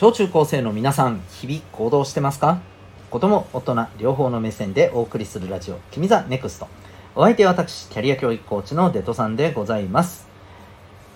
[0.00, 2.60] 小中高生の皆さん、日々行動してますか？
[3.10, 6.68] 子供、大人、両方の目線でお送りするラジオ、君 the NEXT。
[7.16, 10.28] お相手は私、キャリア教育コーチのデトさんでございます。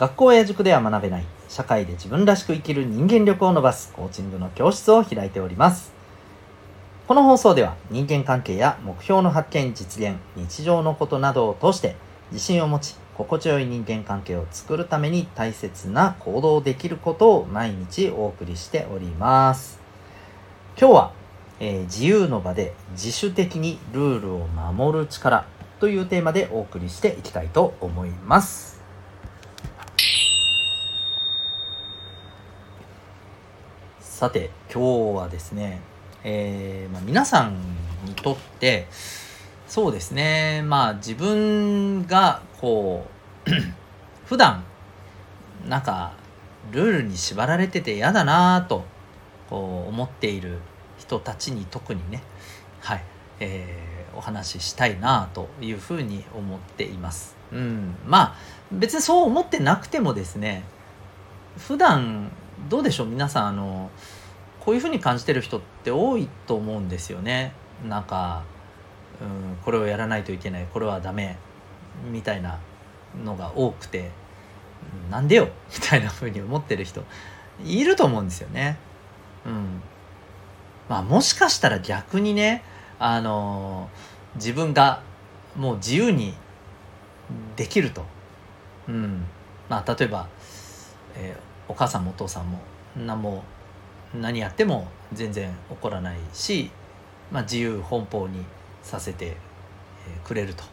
[0.00, 5.92] 学校や塾では学べない、社会で自分らしく生きる人間力を伸ばすコーチングの教室を開いております。
[7.06, 11.94] この放送では人間関係や目標の発見、実現、日常のことなどを通して
[12.32, 19.80] 自信を持ち、心地よい人間関係を作るために大切な行動できることを毎日お送りしております。
[20.78, 21.12] 今日は、
[21.60, 25.46] えー、自由の場で自主的にルールを守る力
[25.78, 28.80] というテーマでお送りしていきたいと思います。
[34.00, 35.80] さて、今日はですね、
[36.24, 37.56] えーまあ、皆さん
[38.04, 38.86] にとって
[39.66, 43.04] そうですねまあ自分がこ
[43.46, 43.50] う
[44.24, 44.64] 普段
[45.68, 46.12] なんか
[46.70, 48.84] ルールに縛られてて嫌だなと
[49.50, 50.58] こう思っている
[50.96, 52.22] 人たちに特にね
[52.80, 53.04] はい、
[53.40, 57.36] えー、お話ししたいなというふうに思っています。
[57.52, 58.36] うん、まあ
[58.70, 60.62] 別にそう思ってなくてもですね
[61.58, 62.30] 普段
[62.70, 63.90] どうでしょう皆さんあの
[64.60, 67.52] こういうふうに感じてる人って多いと思うんですよね。
[67.86, 68.44] なんか、
[69.20, 71.36] うん、これをやらないといけないこれはダメ
[72.10, 72.58] みたいな
[73.24, 74.10] のが多くて
[75.10, 75.48] なんでよ？
[75.72, 77.04] みたいなふうに思ってる人
[77.64, 78.76] いると思うんですよね。
[79.46, 79.82] うん、
[80.88, 82.62] まあもしかしたら逆にね
[82.98, 83.88] あの
[84.36, 85.02] 自分が
[85.56, 86.34] もう自由に
[87.56, 88.04] できると、
[88.88, 89.26] うん。
[89.68, 90.28] まあ、例えば、
[91.14, 92.58] えー、お母さんもお父さんも
[92.96, 93.42] 何も
[94.14, 96.70] 何やっても全然怒らないし、
[97.30, 98.44] まあ、自由奔放に
[98.82, 99.36] させて
[100.24, 100.64] くれると、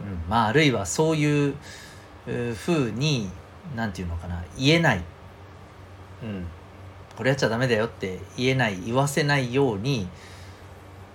[0.00, 1.54] うんまあ、あるいはそういう
[2.54, 3.30] ふうに
[3.76, 5.04] 何て言うのかな言えない、
[6.22, 6.46] うん、
[7.16, 10.08] これやっちゃダメだよって言えない言わせないように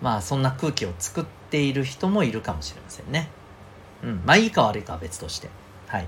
[0.02, 3.30] まあそんな空気を作っている人もいるかもしれませんね。
[4.04, 5.50] うん、まあいいか悪いかは別として。
[5.88, 6.08] はい。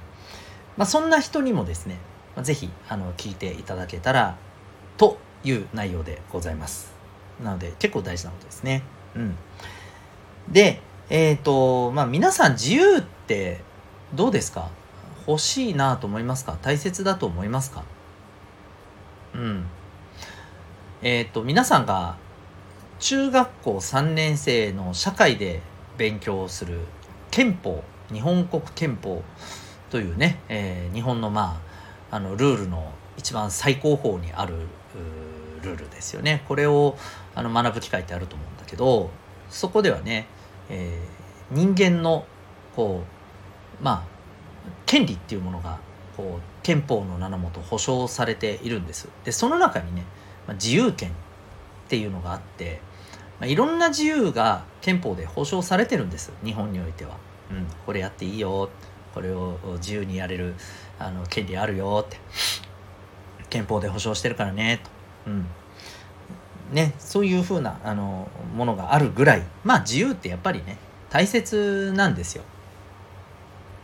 [0.76, 1.98] まあそんな人にもですね、
[2.42, 4.38] 是非あの聞いていただけたら
[4.98, 6.92] という内容でございます。
[7.44, 8.84] なので結構大事なことですね。
[9.16, 9.38] うん。
[10.50, 13.62] で、えっ、ー、と、まあ皆さん自由って
[14.14, 14.70] どうですか？
[15.28, 16.58] 欲しいなと思いますか？
[16.62, 17.84] 大切だと思いますか？
[19.36, 19.68] うん。
[21.02, 22.18] えっ、ー、と、皆さんが
[23.00, 25.62] 中学校3年生の社会で
[25.98, 26.80] 勉強する
[27.32, 29.24] 憲法、日本国憲法
[29.90, 31.62] というね、えー、日本のま
[32.12, 34.56] あ、あのルールの一番最高峰にある
[35.62, 36.44] ルールですよね。
[36.48, 36.98] これを
[37.36, 39.10] あの学ぶ機会ってあると思うんだけど
[39.50, 40.28] そこではね、
[40.70, 42.26] えー、人間の
[42.76, 43.04] こ
[43.80, 44.18] うまあ
[44.86, 45.80] 権利っていうものが
[46.16, 49.08] こう憲法の名のもと保障されているんです。
[49.24, 50.04] でその中にね、
[50.48, 51.14] まあ、自由権っ
[51.88, 52.82] ていうのがあって、
[53.40, 56.32] まあ、いろんな自由が憲法で保障されてるんです。
[56.44, 57.18] 日本においては、
[57.52, 58.70] うん、これやっていいよ。
[59.14, 60.54] これを自由にやれる
[61.00, 62.20] あの権利あるよって。
[63.50, 65.48] 憲法で保障してるからねと、うん。
[66.72, 70.78] ね、そういうふうなあのものがあるぐらいまあ自由ってやっぱりね
[71.10, 72.44] 大切なんですよ。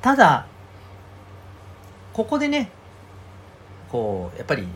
[0.02, 0.48] ただ
[2.12, 2.70] ここでね
[3.90, 4.68] こうやっぱり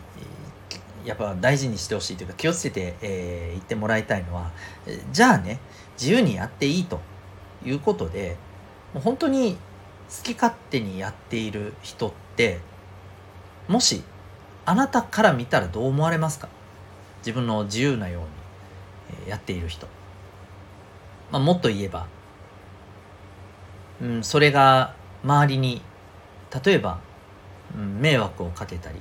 [1.03, 4.51] やっぱ大事にしてほしいというか気をつけて、えー、言ってもらいたいのは
[5.12, 5.59] じゃあね
[6.00, 7.01] 自由にやっていいと
[7.66, 8.38] いうことで
[8.94, 9.57] もう本当に
[10.09, 12.59] 好き勝手にやっている人って
[13.67, 14.03] もし
[14.66, 16.50] あなたから見たらどう思われますか？
[17.19, 19.88] 自分の自由なようにやっている人、
[21.31, 22.07] まあ、もっと言えば、
[24.01, 25.81] うん、それが周りに
[26.63, 27.00] 例えば、
[27.75, 29.00] うん、迷惑をかけたり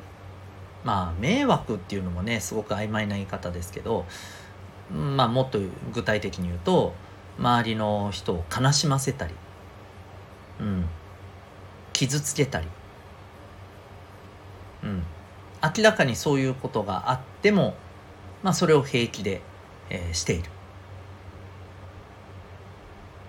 [0.84, 4.06] まあ迷惑っていうのもねすごく曖昧な言い方ですけど、
[4.92, 5.58] まあ、もっと
[5.92, 6.94] 具体的に言うと
[7.38, 9.34] 周りの人を悲しませたり、
[10.60, 10.86] うん、
[11.92, 12.68] 傷つけたり、
[14.84, 15.02] うん、
[15.62, 17.74] 明らかにそういうことがあっても、
[18.46, 19.40] まあ、それを平気で、
[19.90, 20.48] えー、している。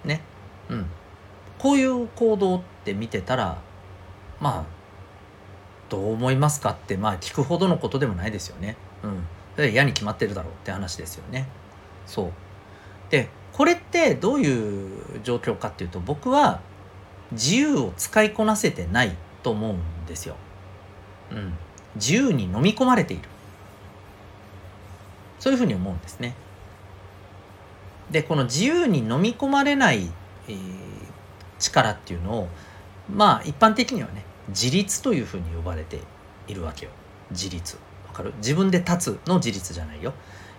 [0.06, 0.22] ね。
[0.69, 0.86] うん。
[1.58, 3.60] こういう行動って見てたら、
[4.40, 4.66] まあ、
[5.90, 8.78] どう思いますかって、まあ、聞くほどのことでもないですよね。
[9.58, 9.72] うん。
[9.72, 11.48] 嫌に決まってるだろうって話ですよね。
[12.06, 12.31] そう。
[13.10, 16.62] で、これってどういう状況かっていうと、僕は
[17.31, 20.36] 自由を使いこなせてないと思うんですよ。
[21.31, 21.54] うん。
[21.96, 23.28] 自由に飲み込まれている
[25.39, 26.36] そういうふうに思うんですね。
[28.12, 30.10] でこの自由に飲み込まれない、
[30.48, 30.57] えー、
[31.60, 32.48] 力っていうのを
[33.13, 36.00] まあ一般的にはね自立というふうに呼ばれて
[36.48, 36.92] いるわけよ。
[37.31, 37.78] 自立。
[38.07, 38.34] わかる？
[38.38, 40.13] 自分で立つの自立じゃないよ、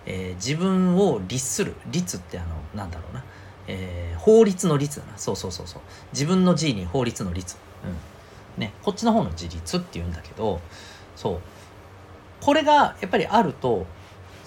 [0.05, 1.73] えー、自分を律する。
[1.87, 3.23] 律ってあのなんだろうな、
[3.67, 5.17] えー、法律の律だな。
[5.17, 5.81] そうそうそうそう。
[6.13, 7.55] 自分の G に法律の律。
[7.83, 8.61] うん。
[8.61, 10.61] ねこっちの方の自立って言うんだけど
[11.15, 11.39] そう。
[12.41, 13.87] これがやっぱりあると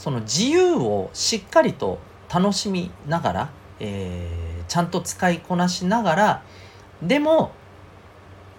[0.02, 6.42] その自由をしっかりと楽しみながら、えー、ちゃんと使いこなしながら
[7.00, 7.52] でも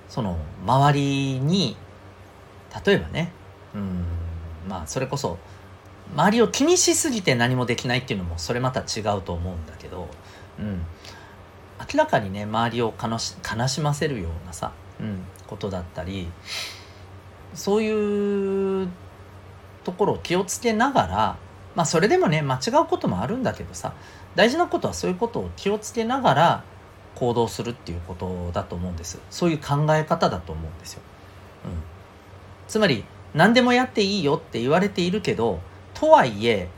[0.08, 1.76] その周りに
[2.86, 3.34] 例えばね
[3.76, 4.06] うん
[4.70, 5.38] まあそれこそ
[6.16, 10.08] 周りを気にしすぎて何もできないっていうのもそれまた違うと思うんだけど、
[10.58, 10.82] うん、
[11.94, 16.30] 明らかにね周りを悲し悲しませるようなさ、うん、ことだったり
[17.54, 18.88] そういう
[19.84, 21.38] ところを気をつけながら
[21.76, 23.94] まあそれでもね間違うこともあるんだけどさ
[24.36, 26.64] 大事なことはそういうことを気をつけながら
[27.16, 29.20] 行動するっていうことだと思うんです。
[29.30, 31.02] そういう考え方だと思うんですよ、
[31.66, 31.72] うん、
[32.68, 35.60] つまり何でもやっていいよって言われているけど
[35.94, 36.70] とはいえ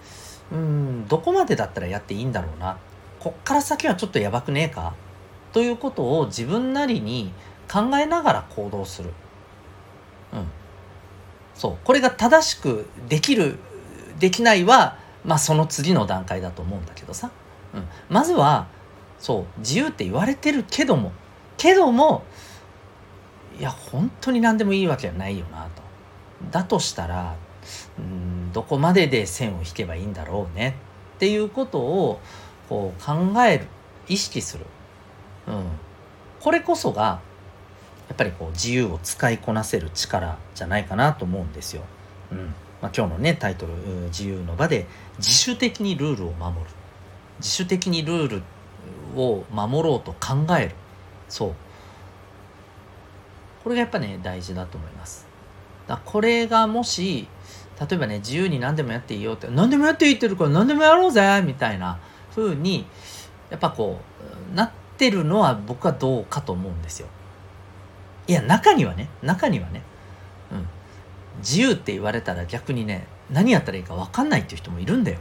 [0.51, 2.77] うんどこまでだったらやっていいんだろうな。
[3.19, 4.93] こっから先はちょっとやばくねえか。
[5.51, 7.31] ということを自分なりに
[7.71, 9.11] 考えながら行動する。
[11.55, 11.77] そう。
[11.83, 13.57] これが正しくできる
[14.19, 17.31] できないはまあその次の段階だと思うんだけどさ、
[17.73, 18.67] うん、まずは
[19.19, 21.11] そう自由って言われてるけども。
[21.57, 22.23] けども
[23.57, 25.81] いや本当に何でもいいわけじゃないよなと。
[26.51, 27.35] だとしたら
[27.97, 30.75] うんどこまでで線を引けばいいんだろうね。
[31.15, 32.19] っていうことを
[32.67, 33.13] こう考
[33.43, 33.67] える
[34.07, 34.65] 意識する、
[35.47, 35.65] うん、
[36.41, 37.21] これこそが
[38.15, 41.83] っぱりこう自由を使いこなせる力じゃないかなと思うんですよ。
[42.31, 42.55] うん。
[42.81, 43.73] まあ、今日のねタイトル
[44.07, 46.61] 「自由の場」で自主的にルールを守る。
[47.39, 48.43] 自主的にルール
[49.15, 50.71] を守ろうと考える。
[51.27, 51.53] そう。
[53.63, 55.27] これがやっぱね大事だと思います。
[55.87, 57.27] だこれがもし
[57.79, 61.99] 例えばね自由に何でもやっていいよって何でもやっていいって言るから何でもやろうぜみたいな
[62.33, 62.85] 風に
[63.49, 63.99] やっぱこ
[64.53, 67.07] うなってるのは僕はどうかと思うんですよ。
[68.27, 69.81] いや中にはね中にはね
[70.51, 70.67] うん。
[71.39, 75.17] 自由って言われたら逆にね何やったらいいか分かんないっていう人もいるんだよ。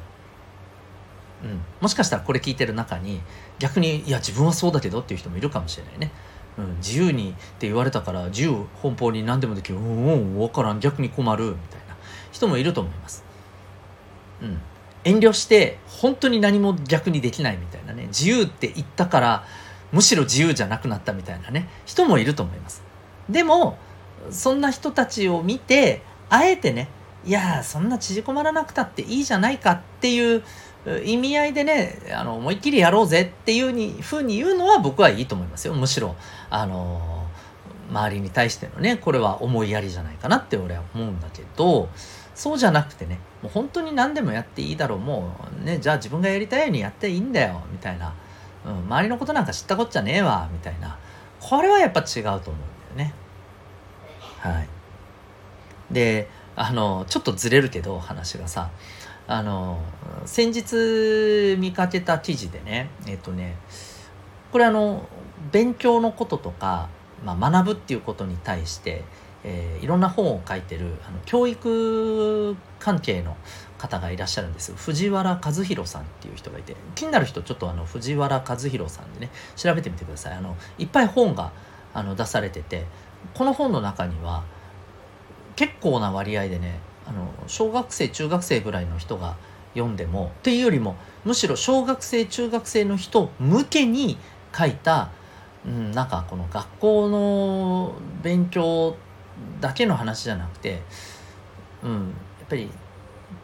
[1.42, 3.20] うん、もしかしたらこれ聞いてる中に
[3.58, 6.10] 逆にいや自分はそうだけどっていう人もいるかもしれないね。
[6.56, 9.78] うん、自由にって言われたから自由奔放に何でもできる。
[9.78, 10.80] うんうん分からん。
[10.80, 11.44] 逆に困る。
[11.44, 11.96] みたいな。
[12.30, 13.24] 人もいると思います。
[14.40, 14.60] うん、
[15.04, 18.06] 遠慮して本当に何も逆にできないみたいなね。
[18.06, 19.44] 自由って言ったから
[19.92, 21.68] むしろ自由じゃなくなったみたいなね。
[21.86, 22.83] 人もいると思います。
[23.28, 23.78] でも
[24.30, 26.88] そんな人たちを見てあえてね
[27.24, 30.42] いやそんな縮こまらなくたっていいじゃないかっていう
[31.04, 35.74] 意味合いでねあの思いっきりやろうぜっていうにふうに言うのは僕はいいと思いますよ。
[35.74, 36.14] むしろ
[36.50, 37.26] あの
[37.90, 41.88] 周りに対してのねこれは思いやりじゃないかなって俺は思うんだけど
[42.34, 44.98] そうじゃなくてねもう本当に何でもやっていいだろう。
[44.98, 47.62] もうねじゃあ自分がやりたいようにやっていいんだよ。
[47.72, 48.12] みたいな、
[48.66, 50.48] うん、周りのことなんか知ったこっちゃねえわ。
[50.52, 50.98] みたいな。
[51.40, 52.73] これはやっぱ違うと思う。
[52.94, 53.14] ね。
[54.40, 54.68] はい。
[55.90, 58.70] であのちょっとずれるけど話がさ。
[59.26, 59.80] あの
[60.26, 63.56] 先日見かけた記事でねえっとね
[64.52, 65.08] これあの
[65.50, 66.88] 勉強のこととか、
[67.24, 69.02] まあ、学ぶっていうことに対して、
[69.42, 73.36] えー、いろんな本を書いてるあの教育関係の
[73.78, 74.74] 方がいらっしゃるんです。
[74.74, 80.34] 藤原和弘さんっていう人がいて気になる人ちょっとあの藤原和弘さんでね調べてみてください。
[80.34, 81.50] あのいっぱい本が
[81.94, 82.84] あの出されてて
[83.32, 84.44] この本の中には
[85.56, 89.36] 結構な割合でねあの小学生中学生ぐらいの人が
[89.74, 94.18] 読んでもっていうよりもむしろ小学生中学生の人向けに
[94.56, 95.10] 書いた、
[95.66, 98.96] うん、なんかこの学校の勉強
[99.60, 100.82] だけの話じゃなくて、
[101.82, 101.98] うん、や
[102.44, 102.70] っぱり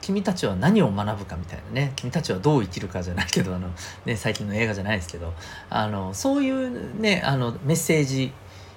[0.00, 1.92] 君たちは何を学ぶかみたいなね。
[1.96, 3.68] 君たちはどう生きるかじゃないけどあの、
[4.04, 5.32] ね、最近の映画じゃないですけど。
[5.68, 8.32] あのそういうねあのメッセージ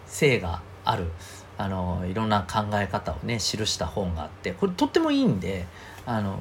[0.07, 1.11] 性がある。
[1.57, 5.67] あのいろんな考え方をね記した本があってこれとってもいいんで
[6.05, 6.39] あの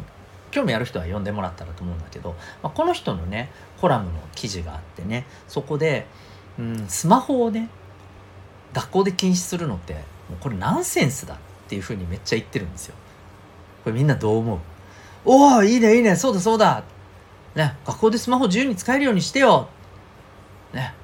[0.50, 3.50] 興味ある人は読んでもらったらと思うんだけど、まあ、この人のね
[3.81, 6.07] コラムの記事があってねそこで、
[6.59, 7.69] うん、スマホをね
[8.73, 10.02] 学校で禁止するのってもう
[10.41, 11.38] これナンセンスだっ
[11.69, 12.95] ていうふうにめっちゃ言ってるんですよ。
[13.85, 14.59] これみんなどう思う？
[15.25, 16.85] おおいいねいいねそうだそうだ
[17.55, 19.69] ね学校でスマホ自由に使えるようにしてよ
[20.73, 20.95] ね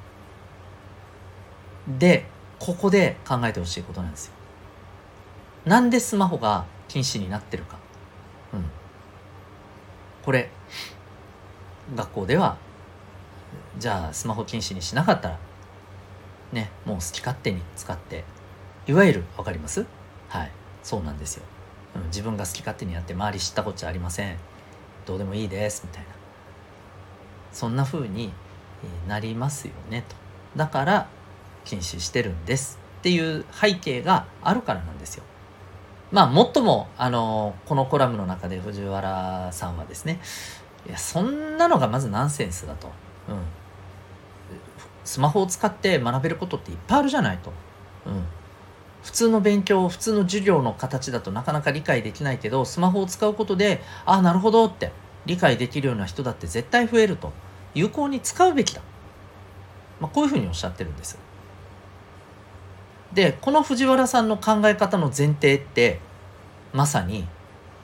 [1.98, 2.26] で
[2.58, 4.32] ここで考えてほしいことなんですよ。
[5.64, 7.78] なんでスマホが禁止になってるか。
[8.52, 8.64] うん。
[10.24, 10.50] これ、
[11.94, 12.56] 学校では、
[13.78, 15.38] じゃあスマホ禁止にしなかったら、
[16.52, 18.24] ね、もう好き勝手に使って、
[18.86, 19.86] いわゆる、わかります？
[20.28, 20.50] はい。
[20.82, 21.44] そうなんですよ。
[22.00, 24.36] うん、自分が好き勝手にやって周り知ったこっちゃありません。
[25.06, 26.08] どうでもいいですみたいな。
[27.52, 28.32] そんな風に
[29.06, 30.14] なりますよねと。
[30.56, 31.08] だから
[31.64, 35.24] 禁止してるんですっていう背景があるからなんですよ。
[36.10, 40.20] まあ最もあのこのコラムの中で藤原さんはですね
[40.86, 42.88] いやそんなのがまずナンセンスだと、
[43.28, 43.40] うん、
[45.04, 47.52] スマホを使って学べることっていっぱいあるじゃないと、
[48.06, 48.24] うん、
[49.02, 54.92] 普通の勉強普通の授業の形だとなかなか理解できないけどスマホを使うことでああなるほどって
[55.26, 57.32] 理解できるような人だって絶対増えると
[57.74, 58.82] 有効に使うべきだ、
[60.00, 61.18] まあ、こういうふうにおっしゃってるんです。
[63.12, 65.98] でこの藤原さんの考え方の前提って
[66.72, 67.26] まさに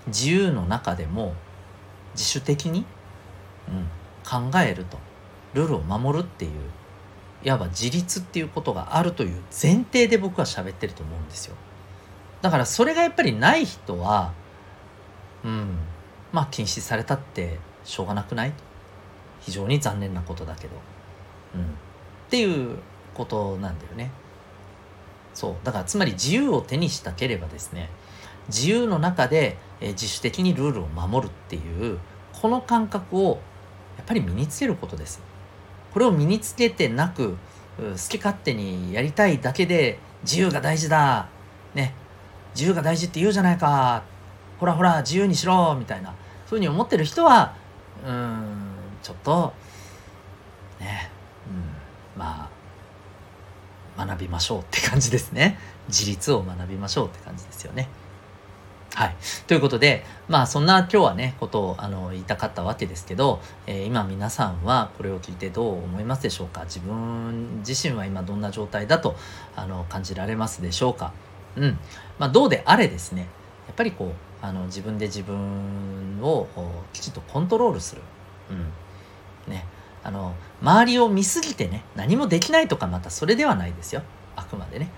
[0.08, 1.34] 自由の中でも
[2.12, 2.84] 自主的に、
[3.68, 4.98] うん、考えると。
[5.54, 6.50] ルールを守るっていう
[7.44, 11.54] いわば自立っていうことがあるという前提で僕は喋ってると思うんですよ。
[12.42, 14.32] だからそれがやっぱりない人は
[15.44, 15.76] うん
[16.32, 18.52] まあ禁止されたってしょうがなくない？
[19.40, 20.74] 非常に残念なことだけど、
[21.54, 21.64] うん、っ
[22.30, 22.78] ていう
[23.12, 24.10] ことなんだよね。
[25.34, 25.54] そう。
[25.64, 27.90] だからつまり自由を手にしたければですね
[28.48, 31.98] 自由の中で、え自主的にルールを守るっていう
[32.32, 33.40] この感覚を
[33.96, 35.20] やっぱり身につけることです。
[35.94, 37.36] これを身につけてなく
[37.78, 41.28] 好き勝手にやりたいだけで自由が大事だ
[41.74, 41.94] ね
[42.54, 44.02] 自由が大事って言うじゃないか
[44.58, 47.54] ほらほら自由にしろみたいなそういうふうに思ってる人は
[48.04, 48.70] うん
[49.02, 49.52] ちょっと
[50.80, 51.10] ね
[51.46, 52.50] うんま
[53.96, 55.58] あ学びましょうって感じですね
[55.88, 57.88] 自立を学びましょうって感じですよね。
[58.94, 59.16] はい。
[59.48, 66.62] ということで、まあそんな今日はね、ことをあの言いたかったわけですけど、えー、今皆さんはこれを聞いてどう思いますでしょうか？
[66.64, 69.16] 自分自身は今どんな状態だと
[69.56, 71.12] あの感じられますでしょうか？
[71.56, 71.78] うん。
[72.20, 73.22] まあどうであれですね、
[73.66, 74.10] やっぱりこう、
[74.40, 76.46] あの自分で自分を
[76.92, 78.02] きちっとコントロールする。
[78.50, 79.52] うん。
[79.52, 79.66] ね。
[80.04, 84.02] あの、周りを見すぎてね、何もできないとかまたそれではないですよ。
[84.36, 84.90] あくまでね。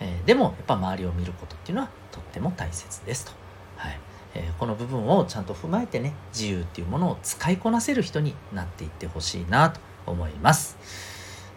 [0.00, 3.32] えー、でもやっぱ周りを見ることっていうのはとっても大切ですと。
[3.76, 3.98] はい
[4.34, 10.76] えー、この部分をちゃんと踏まえてね自由っていうものを使いこなせる人になっていってほしいなと思います。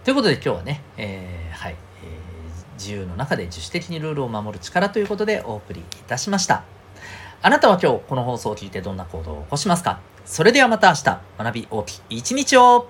[0.03, 6.63] ということで今日はね、えー、はい、えー、自由の中で自主的にルールを守る力ということでお送りいたしました。
[7.41, 9.99] あなたは今日この放送を聞いてどんな行動を起こしますか？
[10.25, 12.87] それではまた明日学び大きい一日を